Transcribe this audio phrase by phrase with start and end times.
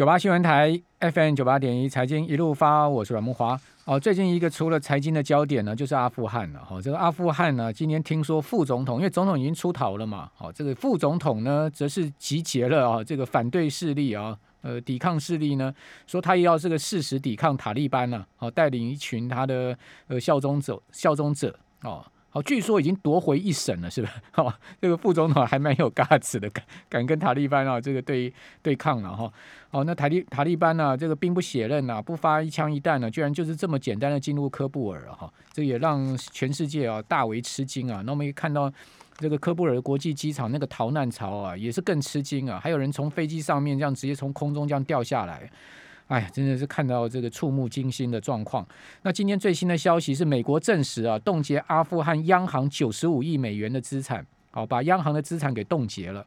[0.00, 3.60] 九八新闻台 FM 九八点一财经一路发，我是阮木华。
[3.84, 6.64] 哦，最近一个除了财经的焦点呢，就是阿富汗了。
[6.64, 15.70] 哈，这个阿富汗呢，今天听说副总统，因为总统已经出逃了嘛，好，这个副总统呢，则是集结了啊，这个反对势力啊，呃，抵抗势力呢，
[16.06, 19.76] 说他也要这个誓死抵抗塔利班呢，好，带领一群他的
[20.08, 22.02] 呃效忠者，效忠者哦。
[22.32, 24.10] 好，据说已经夺回一省了，是吧？
[24.30, 28.32] 好，这个副总统还蛮有 guts 的，敢敢跟塔利班啊这个对
[28.62, 29.32] 对抗了哈。
[29.68, 38.00] 好，那塔利塔利班呢，这个兵不血刃呐，不发一枪一弹呢，居然就是这么简单的进入科布尔哈，这也让全世界啊大为吃惊啊。
[38.06, 38.72] 那我们看到
[39.16, 45.50] 这个科布尔国际机场那个逃难潮啊，也是更吃惊啊，还有人从飞机上面这样直接从空中这样掉下来。
[46.10, 48.66] 哎，真的是看到这个触目惊心的状况。
[49.02, 56.26] 那今天最新的消息是，美国证实啊，冻结阿富汗央行九十五亿美元的资产，好，把央行的资产给冻结了。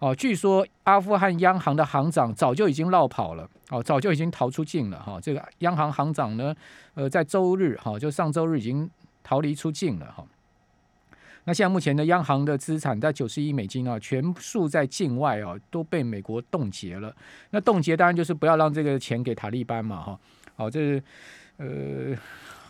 [0.00, 5.02] 哦，据说阿富汗央行的行长早就已经绕跑了，哦，早就已经逃出境了。
[5.02, 6.54] 哈，这个央行行长呢，
[6.92, 8.90] 呃，在周日，哈，就上周日已经
[9.22, 10.12] 逃离出境了。
[10.12, 10.22] 哈。
[11.44, 17.12] 那现在目前的央行的资产在九十亿美金啊，全数在境外啊，都被美国冻结了。
[17.50, 20.20] 那冻结当然就是不要让这个钱给塔利班嘛，哈。
[20.54, 21.02] 好，这是
[21.56, 22.16] 呃，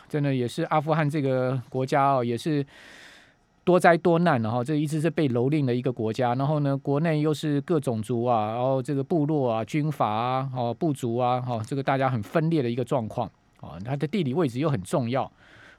[0.09, 2.65] 真的也是阿富汗这个国家哦，也是
[3.63, 4.65] 多灾多难的哈。
[4.65, 13.77] 这一直是被蹂躏的一个国家，然后呢，国内又是各种族啊，然后这个部落啊、军阀啊、哦部族啊，哈，这个大家很分裂的一个状况啊。
[13.85, 15.31] 它的地理位置又很重要。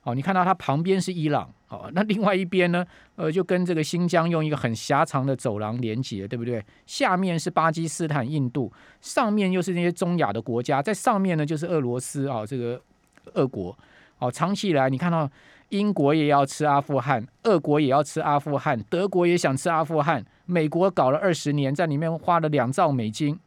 [0.04, 6.64] 哦，你看到它旁边是伊朗，哦，那另外一边呢，呃，就跟这个新疆用一个很狭长的走廊连接，对不对？
[6.86, 12.82] 下面是巴基斯坦、印度，上面又是那些中亚的国家，在上面呢就是俄罗斯啊，这个
[13.34, 13.78] 俄国，
[14.20, 15.30] 哦，长期以来你看到
[15.70, 23.40] 英国也要吃阿富汗，俄国也要吃阿富汗，德国也想吃阿富汗，美国搞了二十年，在里面花了两兆美金，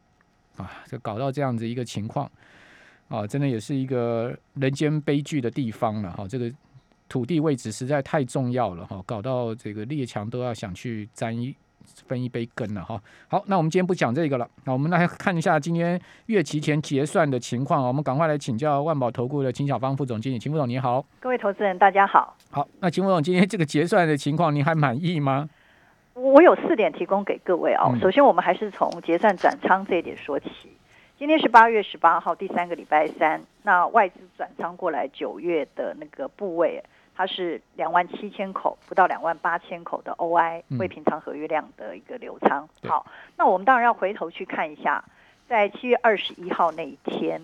[0.57, 2.31] 啊，就搞到这样子一个情况。
[3.09, 6.27] 啊，真的也是一个人间悲剧的地方了哈。
[6.29, 6.51] 这个
[7.09, 11.55] 土地位置实在太重要了哈，搞到这个列强都要想去沾一
[12.09, 13.01] 分一杯羹了哈。
[13.29, 21.07] 好，那我们今天不讲这个了，那我们来看一下今天月期前结算的情况啊我们赶快来请教万宝投顾的秦小芳副总经理，秦副总你好。
[21.21, 22.37] 各位投资人大家好。
[22.51, 25.49] 好，那秦副总今天这个结算的情况您还满意吗？
[26.15, 27.85] 我有四点提供给各位啊。
[28.01, 30.49] 首先，我们还是从结算转仓这一点说起。
[31.19, 33.41] 今天是八月十八号，第三个礼拜三。
[33.63, 36.85] 那外资转仓过来九月的那个部位，
[37.15, 42.69] 它是两万七千口，不到两万八千口的 OI 未平仓合约量的一个流仓。
[42.87, 43.07] 好，
[43.39, 45.03] 那我们当然要回头去看一下，
[45.49, 47.41] 在七月二十一号那一天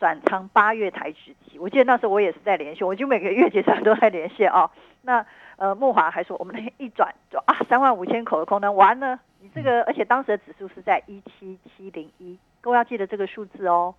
[0.00, 4.68] 转仓八月台指期，我记得那时候我也是在连线，我就每个月结算都在连线啊。
[5.02, 12.36] 那呃，木华还说我们那一转就啊三万五千口的空单完了，你这个而且当时的指数是在一七七零一。
[12.64, 13.94] 各位要记得这个数字哦，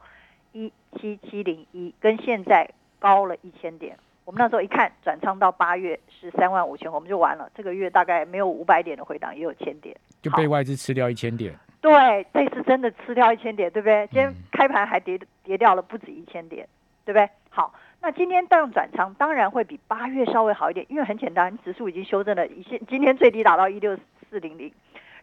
[0.51, 2.67] 一七七零一跟现在
[2.97, 3.95] 高了一千点。
[4.25, 7.47] 我们那时候一看转仓到八月是三万五千，我们就完了。
[7.53, 11.53] 这个月大概没有五百点的回档，也有千点，就被外资吃掉一千点。
[11.79, 14.07] 对，这次真的吃掉一千点，对不对？
[14.07, 16.67] 今天开盘还跌跌掉了不止一千点，
[17.05, 17.29] 对不对？
[17.51, 17.71] 好，
[18.01, 23.95] 那今天当转仓当然会比八月稍微好一点，因为很简单，指数已经修正了一些，今天最低打到一六
[24.27, 24.73] 四零零，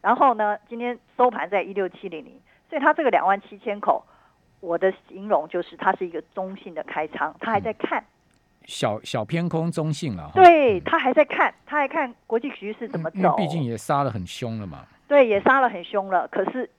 [0.00, 2.40] 然后呢，今天收盘在一六七零零。
[2.72, 4.02] 所以它这个两万七千口，
[4.60, 8.02] 我的形容就是它是一个中性的开仓，他还在看
[8.64, 10.30] 小小偏空中性了。
[10.34, 14.86] 对他还在看，他还看国际局势怎么走，毕竟也杀了很凶了嘛。
[15.06, 16.70] 对，也杀了很凶了，可是。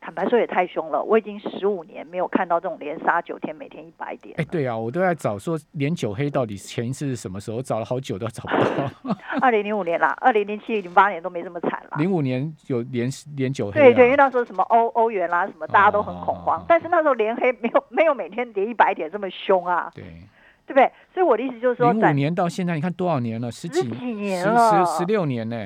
[0.00, 4.34] 坦白说也太凶了，我已经十五年没有看到这种连杀九天，每天一百点。
[4.38, 7.60] 哎，对啊，我都在找说连九黑到底前一次是什么时候？
[7.62, 9.14] 找了好久都找不到。
[9.40, 11.96] 二零零五年啦，二零零七零八年都没这么惨了。
[11.98, 13.72] 零五年有连连九黑。
[13.72, 19.90] 对对，因为那时候什么欧欧元啦，什么大家都很恐慌，但是那时候连黑没有没有每天跌一百点这么凶啊。
[19.94, 20.04] 对，
[20.66, 20.90] 对不对？
[21.12, 23.50] 所以我的意思就是说，零五年到现在你看多少年了？
[23.50, 25.56] 十几年了，十十六年呢。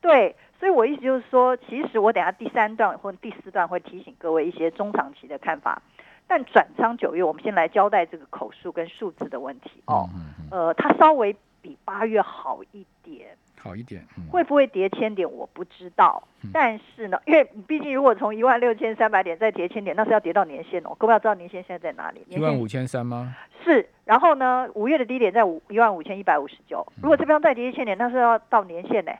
[0.00, 0.34] 对。
[0.58, 5.80] 所以，我意思就是说，其实我等下第三段或第四段会提醒各位一些中长期的看法。
[6.26, 10.06] 但转仓九月，我们先来交代这个口数跟数字的问题哦。
[10.50, 13.28] 呃，它稍微比八月好一点，
[13.58, 14.04] 好一点。
[14.30, 16.22] 会不会跌千点，我不知道。
[16.52, 20.94] 但是呢， 因为毕竟如果从一万六千三百点再跌千点，那是要跌到年线哦。
[20.98, 22.22] 各位要知道年线现在在哪里？
[22.28, 23.34] 一万五千三吗？
[23.64, 23.88] 是。
[24.04, 26.86] 然后呢，五月的低点在五一万五千一百五十九。
[27.00, 29.12] 如果这边再跌一千点，那是要到年线呢。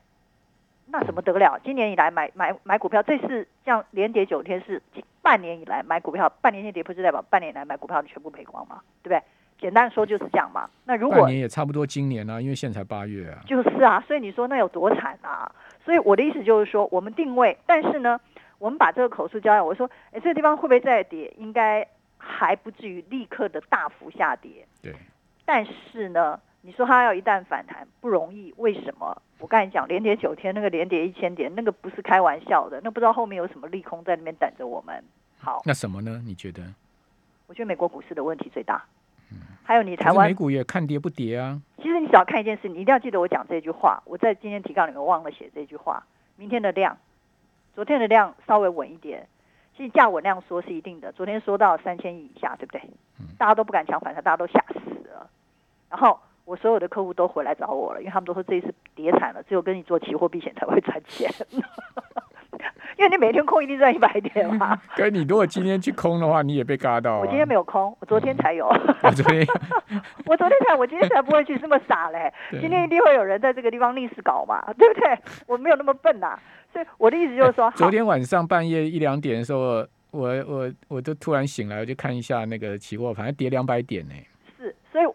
[0.90, 1.58] 那怎么得了？
[1.64, 4.82] 今年以来买买买股票，这次这样连跌九天是
[5.22, 8.80] 半年以来买股票，半年线跌不是代表半年来买股票你全部赔光吗？
[9.02, 9.22] 对不对？
[9.60, 10.70] 简单说就是这样嘛。
[10.84, 13.40] 那如果半年也差不多今年啊，因为现在才八月啊。
[13.44, 15.50] 就是啊，所以你说那有多惨啊？
[15.84, 18.20] 所以我的意思就是说，我们定位，但是呢，
[18.58, 21.32] 我们把这个口述交代我说，哎，这个地方会不会再跌？
[21.36, 21.86] 应该
[22.16, 24.64] 还不至于立刻的大幅下跌。
[24.80, 24.94] 对。
[25.44, 26.38] 但是呢，
[26.68, 29.22] 你说它要一旦反弹不容易，为什么？
[29.38, 35.02] 我跟你讲，连跌九天，那个连跌一千点，那个不是开玩笑的，那不知道后面有什么利空在那边等着我们。
[35.38, 36.20] 好，那什么呢？
[36.26, 36.62] 你觉得？
[37.46, 38.84] 我觉得美国股市的问题最大。
[39.32, 39.38] 嗯。
[39.64, 41.58] 还有你台湾美股也看跌不跌啊？
[41.78, 44.02] 其实你只要看一件事，你一定要记得我讲这句话。
[44.04, 46.04] 我在今天提纲里面忘了写这句话。
[46.36, 46.98] 明天的量，
[47.74, 49.26] 昨天的量稍微稳一点。
[49.74, 52.82] 其实价稳量说是一定的，昨天说到三千亿以下，对不对？
[53.38, 55.30] 大家都不敢抢反弹，大家都吓死了。
[55.88, 61.30] 然后我所有的客户都回来找我了，因为他们都说这一次跌惨了，只有跟你做期货避险才会赚钱。
[62.96, 64.80] 因为你每天空一定赚一百点嘛。
[64.96, 67.18] 哥，你如果今天去空的话，你也被嘎到。
[67.18, 68.66] 我今天没有空，我昨天才有。
[68.66, 69.46] 我昨天，
[70.24, 72.32] 我昨天才，我今天才不会去这么傻嘞。
[72.50, 75.18] 今天一定会有人在这个地方逆势搞嘛，对不对？
[75.46, 76.36] 我没有那么笨呐。
[76.72, 84.14] 所以我的意思就是说，昨天晚上半夜一两点的时候，我我我就突然醒来，我就看一下那个期货，反正跌两百点呢。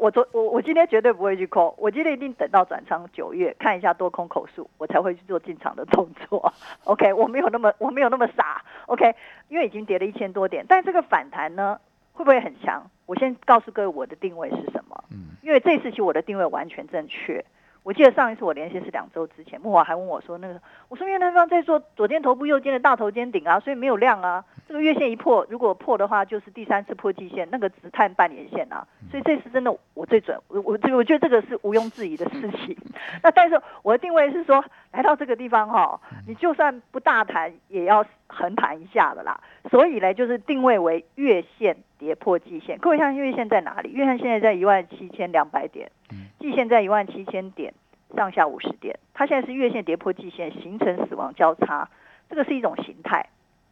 [0.04, 6.54] 我昨我我今天绝对不会去空，我今天一定等到转仓九月看一下多空口数，我才会去做进场的动作。
[6.84, 8.62] OK，我没有那么我没有那么傻。
[8.88, 9.16] OK，
[9.48, 11.80] 因为已经跌了一千多点，但这个反弹呢
[12.12, 12.84] 会不会很强？
[13.06, 15.06] 我先告诉各位我的定位是什么。
[15.10, 17.46] 嗯，因为这次其实我的定位完全正确。
[17.84, 24.44] 我记得上一次我连线是两周之前，木华还问我说：“那个，我说因为那方在做左肩头部右肩的大头肩顶啊，所以没有量啊。
[24.68, 28.88] 这个月线一破，如果破的话，就是第三次破季线，那个只探半年线啊。
[29.12, 32.78] 所以这次真的我最准，我我我觉得这个是毋庸置疑的事情。
[33.22, 34.64] 那但是我的定位是说，
[34.94, 39.42] 来到这个地方哈，你就算不大谈，也要横盘一下的啦。
[39.72, 42.78] 所以呢，就是定位为月线跌破季线。
[42.78, 43.92] 各位看月线在哪里？
[43.92, 45.92] 月线现在在一万七千两百点。
[46.40, 47.74] 季线在一万七千点
[48.16, 51.90] 上下五十点，它现在是月线跌破季线，形成死亡交叉，
[52.30, 53.30] 这个是一种形态，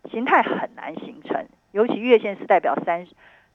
[0.10, 3.06] 形态很难形成，尤其月线是代表三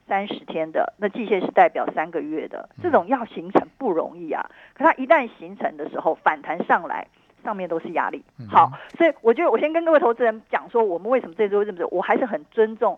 [0.07, 4.49] 三十天的，那季线是代表三个月的，这种要形成不容易啊。
[4.73, 7.07] 可它一旦形成的时候，反弹上来，
[7.43, 8.23] 上面都是压力。
[8.49, 12.97] 好，所以我觉得我先跟各位投资人讲说，我们为什么这周这么走，我还是很尊重。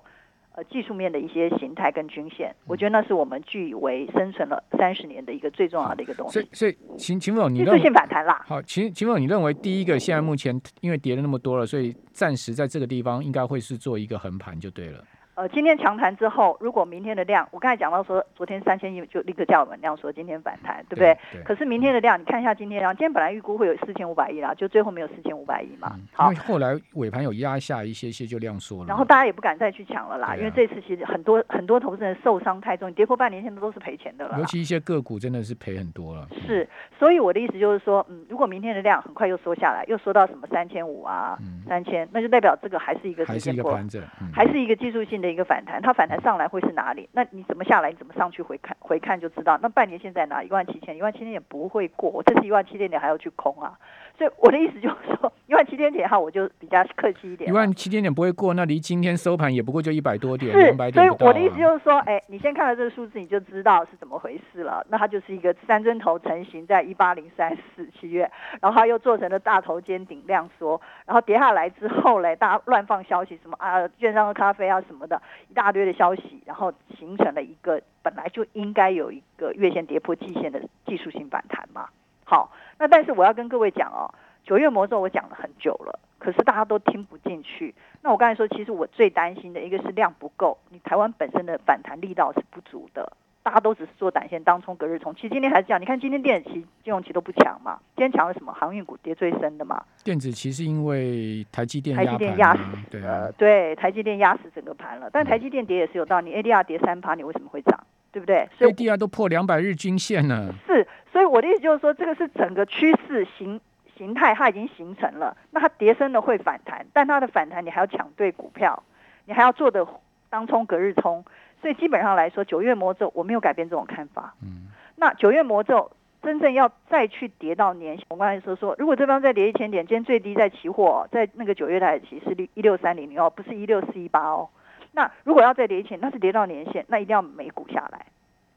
[0.55, 6.33] 呃技术面的一些形态跟均线，我觉得那是我们据以为生存了三十年的一个最重要的一个东西。
[6.33, 8.43] 所以，所以秦秦总，你技术性反弹啦。
[8.47, 15.03] 好，秦秦总，你认为第一个现在目前因为跌了那么多了，所以暂时在这个地方应该会是做一个横盘就对了。
[15.39, 21.17] 呃，今天强弹之后，如果明天的量，我刚才讲到说，昨天三千亿就立刻叫我们量说今天反弹，对不对？
[21.31, 25.95] 对可是明天的量，你看一下今天量，今天本来预估会有四千五百亿啦，就最后没有四千五百亿嘛。
[26.11, 28.87] 好，后来尾盘有压下一些些，就量缩了。
[28.89, 34.37] 然后大家也不敢再去抢了啦，因为这次其实很多很多投资人受伤太重，跌破半年线的都是赔钱的了。
[34.39, 36.27] 尤其一些个股真的是赔很多了。
[36.45, 44.03] 是，所以我的意思就是说，嗯，如果明天的量很快又缩下来，又缩到什么三千五啊，三千，那就代表这个还是一个还是一个盘整，
[44.33, 46.19] 还是一个技术性的一个反弹，它反弹。
[46.19, 47.09] 上来会是哪里？
[47.13, 47.89] 那你怎么下来？
[47.89, 48.75] 你怎么上去回看？
[48.79, 49.57] 回看就知道。
[49.61, 50.43] 那半年线在哪？
[50.43, 52.09] 一万七千，一万七千点不会过。
[52.09, 53.77] 我这次一万七千点还要去空啊。
[54.17, 57.49] 所以我的意思就是说， 一万七千点哈，我就比较客气一点。
[57.49, 64.85] 一万七千点不会过，那离今天收盘也不过就一百多点，两百点所以我的意思就是说，哎，你先看到这个数字，你就知道是怎么回事了。
[64.89, 68.29] 那它就是一个三针头成型在一八零三四七月，
[68.59, 75.18] 然后它又做成了大头肩顶量缩，然后跌下来之后嘞，大家乱放消息，什么啊，券商的咖啡啊什么的，
[75.49, 81.89] 一大堆的消息，然后形成了一个本来就应该有一个月线跌破季线的技术性反弹嘛。
[82.23, 84.13] 好，那但是我要跟各位讲哦。
[84.45, 87.75] 九月魔咒我讲了很久了，可是大家都听不进去。
[88.01, 93.11] 那我刚才说，其实我最担心的一个是量不够，你台湾本身的反弹力道是不足的。
[93.49, 95.15] 大家都只是做短线当冲、隔日冲。
[95.15, 97.79] 其实今天还是这样，你看今天电子期、金融期都不强嘛。
[97.95, 98.53] 今天强了什么？
[98.53, 99.83] 航运股跌最深的嘛。
[100.03, 105.09] 电子期是因为台积电台积电压死，对啊，对，台积电压死整个盘了。
[105.11, 107.83] 但台积电跌也是有道理，ADR 跌三趴，你为什么会涨？
[108.11, 110.53] 对不对？ADR 都破两百日均线了。
[110.67, 113.59] 是，所以我的意思就是说，这个是整个趋势形。
[113.97, 118.81] 形态它已经形成了，那它跌升了会反弹，但它的反弹你还要抢对股票，
[119.25, 119.85] 你还要做的
[120.29, 121.25] 当冲隔日冲，
[121.61, 124.33] 所以基本上来说，九月魔咒我没有改变这种看法。
[124.41, 134.49] 嗯，那九月魔咒真正要再去跌到年，我刚才说说，如果这方再跌一千点，今天最低在期货，在那个九月台期是六一六三零零哦，不是一六四一八哦。
[134.91, 138.05] 那如果要再跌一千，那是跌到年线，那一定要美股下来，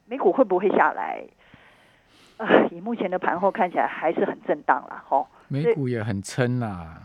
[0.07, 1.23] 美股会不会下来？
[2.39, 5.29] 啊，以目前的盘后看起来还是很震荡啦，吼。
[5.49, 6.97] 美股也很撑啦。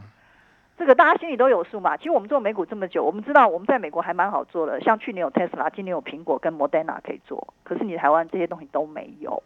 [0.78, 1.98] 这个大家心里都有数嘛。
[1.98, 4.80] 其实我们做美股这么久，我们知道我们在美国还蛮好做的。
[4.82, 9.42] 像去年有特斯拉，今年有苹果跟 Moderna 可以做，可是你台湾这些东西都没有，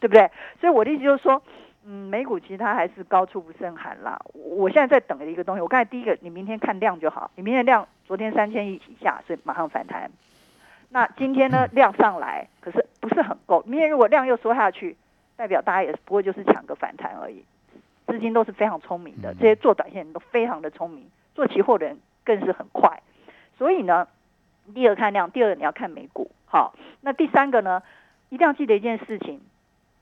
[0.00, 0.30] 对不对？
[0.60, 1.40] 所以我的意思就是说，
[1.86, 4.20] 嗯，美股其实它还是高处不胜寒啦。
[4.34, 10.10] 我现在在等一个东西，我刚才第一个，你明天看量就好，你明天量昨天三千亿以下，所以马上反弹。
[10.92, 13.62] 那今天呢量上来，可是不是很够。
[13.66, 14.96] 明天如果量又缩下去，
[15.36, 17.44] 代表大家也不会就是抢个反弹而已。
[18.10, 23.00] 资金都是非常聪明的，这些做短线人都非常的聪明，做期货的人更是很快。
[23.56, 24.08] 所以呢，
[24.74, 26.30] 第二看量，第二你要看美股。
[26.46, 27.82] 好，那第三个呢，
[28.28, 29.40] 一定要记得一件事情：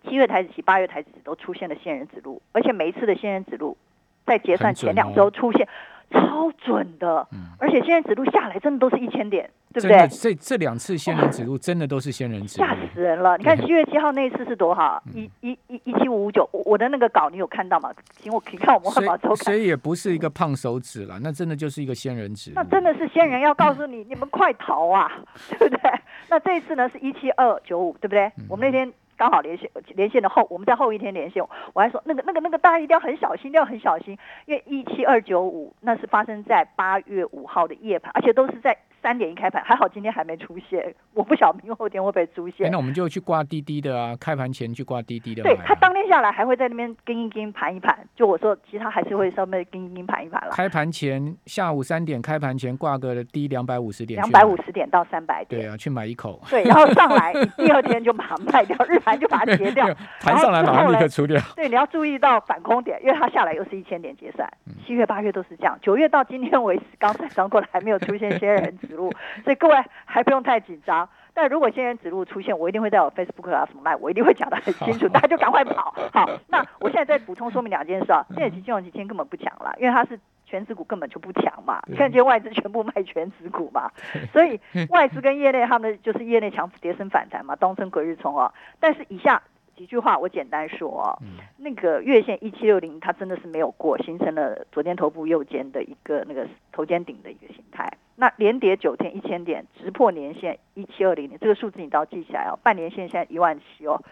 [0.05, 3.77] 七月台子期、八月台子期都出现了仙人指路，而且每一次的仙人指路
[4.25, 5.69] 在结算前两周出现。
[6.11, 10.09] 超准的，而且仙人指路下来真的都是一千点，对不对？
[10.09, 13.37] 这这两次仙人指路真的都是仙人指路，吓死人了！
[13.37, 17.93] 你看七月七号那一次是多好，一一一一七五五九，我的那个稿你有看到吗？
[18.13, 25.11] 请我可以看我们汉堡周刊，所以也不是一个胖手指了，那真的就是一个仙人指，那真的是仙人要告诉你，你们快逃啊，
[25.59, 25.93] 对不对？
[26.29, 28.31] 那这一次呢是一七二九五，对不对？
[28.49, 28.93] 我们那天。
[29.19, 38.79] 刚好连线连线的后，我们在后一天连线，我还说那个那个那个大家一定要很小心，一定要很小心，因为一七二九五那是发生在八月五号的夜盘，而且都是在。
[39.03, 42.71] 三点一开盘，还好今天还没出现，我不晓得明后天会不会出现。
[42.71, 45.43] 那我们就去挂滴滴的啊，开盘前去挂滴滴的。
[45.43, 50.53] 对他当天下来还会在那边跟一跟盘一盘，就我说，其实他还是会稍微跟一跟盘一盘了。
[50.53, 55.61] 开盘前下午三点开盘前挂个低两百五十点，两百五十点到三百点。
[55.61, 56.41] 对啊，去买一口。
[56.51, 59.87] 对，然后上来第二天就把它卖掉，日盘就把它结掉。
[60.21, 61.41] 盘上来马上立刻出掉。
[61.55, 64.49] 对，你要注意到反空点，因为它下来又是一千点结算。
[64.87, 69.13] 七月八月都是这样，九月到今天为止刚才刚过来还没有出现 仙人指路，
[69.45, 69.77] 所以各位。
[70.11, 75.95] 还不用太紧张，但如果仙人指路出现，我一定会在我 Facebook 啊什么卖，我一定会讲的很清楚， 大家就赶快跑。
[76.13, 83.91] 好，那我现在再补充说明两件事啊，现在金融期今天根本不强了，因为它是全指股根本就不强嘛，你看今天外资全部卖全指股嘛，
[84.33, 88.53] 所以 外资跟业内他们就是业内强跌升反弹嘛，东升隔日冲啊。
[88.81, 89.43] 但是以下
[89.77, 91.19] 几句话我简单说啊，
[91.59, 97.87] 那个月线一七六零它真的是没有过，形成了昨天头部右肩的一个那个头肩顶的一个形态。
[98.21, 102.59] 那连跌九天一千点，直破年线一七二零点，这个数字你都要记下来哦。
[102.65, 104.03] 半年线现在一万七哦，